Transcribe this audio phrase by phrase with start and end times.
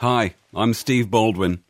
[0.00, 1.64] Hi, I'm Steve Baldwin.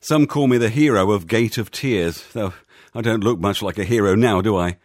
[0.00, 2.52] Some call me the hero of Gate of Tears, though
[2.94, 4.76] I don't look much like a hero now, do I?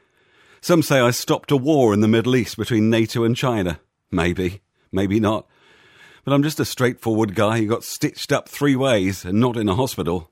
[0.61, 3.81] Some say I stopped a war in the Middle East between NATO and China.
[4.11, 4.61] Maybe,
[4.93, 5.45] maybe not.
[6.23, 9.67] But I'm just a straightforward guy who got stitched up three ways and not in
[9.67, 10.31] a hospital.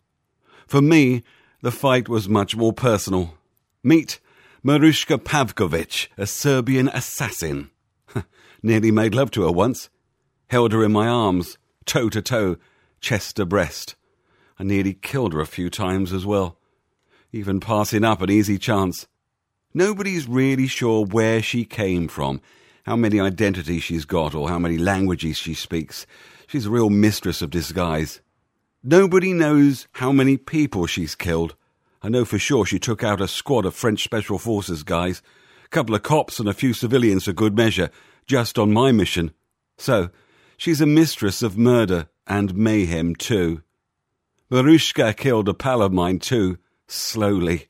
[0.65, 1.23] For me,
[1.61, 3.33] the fight was much more personal.
[3.83, 4.21] Meet
[4.63, 7.71] Maruška Pavkovic, a Serbian assassin.
[8.63, 9.89] Nearly made love to her once.
[10.47, 12.57] Held her in my arms, toe to toe,
[12.99, 13.95] chest to breast.
[14.57, 16.57] I nearly killed her a few times as well.
[17.31, 19.07] Even passing up an easy chance.
[19.73, 22.41] Nobody's really sure where she came from,
[22.85, 26.05] how many identities she's got, or how many languages she speaks.
[26.47, 28.21] She's a real mistress of disguise.
[28.83, 31.55] Nobody knows how many people she's killed.
[32.03, 35.21] I know for sure she took out a squad of French Special Forces guys,
[35.65, 37.89] a couple of cops and a few civilians for good measure,
[38.27, 39.31] just on my mission.
[39.77, 40.09] So,
[40.57, 43.61] she's a mistress of murder and mayhem too.
[44.51, 47.67] Maruška killed a pal of mine too, slowly.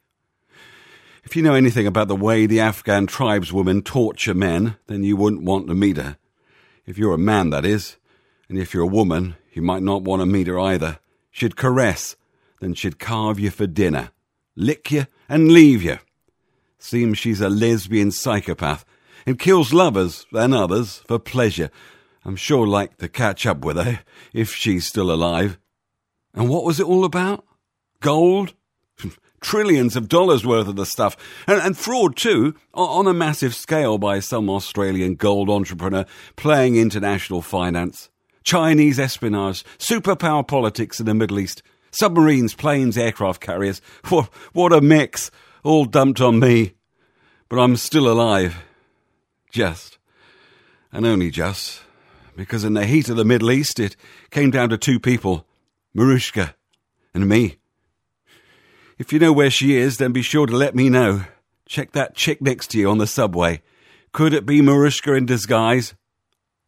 [1.23, 5.43] If you know anything about the way the Afghan tribeswomen torture men, then you wouldn't
[5.43, 6.17] want to meet her.
[6.85, 7.95] If you're a man, that is.
[8.49, 10.99] And if you're a woman, you might not want to meet her either.
[11.31, 12.17] She'd caress,
[12.59, 14.11] then she'd carve you for dinner,
[14.55, 15.99] lick you, and leave you.
[16.77, 18.83] Seems she's a lesbian psychopath,
[19.25, 21.71] and kills lovers and others for pleasure.
[22.25, 24.01] I'm sure like to catch up with her,
[24.33, 25.57] if she's still alive.
[26.33, 27.45] And what was it all about?
[27.99, 28.53] Gold?
[29.41, 31.17] trillions of dollars worth of the stuff.
[31.47, 37.41] And, and, fraud, too, on a massive scale by some Australian gold entrepreneur playing international
[37.41, 38.09] finance.
[38.43, 43.81] Chinese espionage, superpower politics in the Middle East, submarines, planes, aircraft carriers.
[44.09, 45.31] What, what a mix,
[45.63, 46.73] all dumped on me.
[47.49, 48.63] But I'm still alive.
[49.51, 49.97] Just.
[50.91, 51.81] And only just.
[52.35, 53.95] Because in the heat of the Middle East, it
[54.31, 55.45] came down to two people
[55.95, 56.53] Maruška
[57.13, 57.57] and me.
[58.97, 61.25] If you know where she is, then be sure to let me know.
[61.67, 63.61] Check that chick next to you on the subway.
[64.11, 65.93] Could it be Maruška in disguise?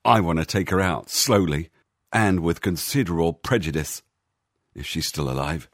[0.03, 1.69] I want to take her out, slowly,
[2.11, 4.03] and with considerable prejudice,
[4.75, 5.69] if she's still alive.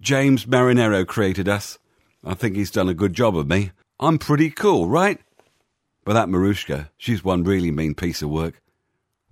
[0.00, 1.78] James Marinero created us.
[2.22, 3.72] I think he's done a good job of me.
[3.98, 5.20] I'm pretty cool, right?
[6.04, 8.60] But that Maruška, she's one really mean piece of work.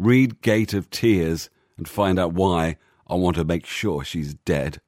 [0.03, 2.77] Read Gate of Tears and find out why
[3.07, 4.81] I want to make sure she's dead.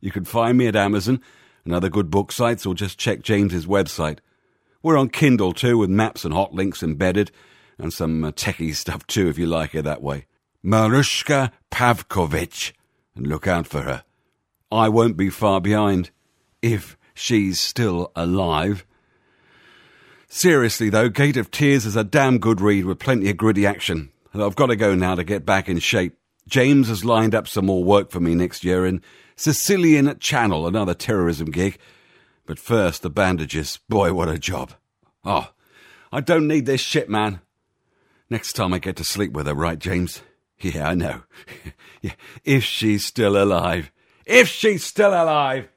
[0.00, 1.20] You can find me at Amazon
[1.64, 4.18] and other good book sites or just check James's website.
[4.84, 7.32] We're on Kindle too with maps and hot links embedded
[7.76, 10.26] and some uh, techie stuff too if you like it that way.
[10.64, 12.72] Maruška Pavkovic.
[13.16, 14.04] And look out for her.
[14.70, 16.10] I won't be far behind
[16.62, 18.86] if she's still alive.
[20.28, 24.10] Seriously though, Gate of Tears is a damn good read with plenty of gritty action.
[24.32, 26.16] And I've got to go now to get back in shape.
[26.48, 29.02] James has lined up some more work for me next year in
[29.36, 31.78] Sicilian Channel, another terrorism gig.
[32.46, 33.78] But first, the bandages.
[33.88, 34.72] Boy, what a job.
[35.24, 35.50] Oh,
[36.12, 37.40] I don't need this shit, man.
[38.28, 40.22] Next time I get to sleep with her, right, James?
[40.60, 41.22] Yeah, I know.
[42.44, 43.90] if she's still alive.
[44.26, 45.68] If she's still alive!